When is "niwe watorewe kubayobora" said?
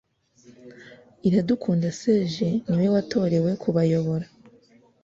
2.67-4.25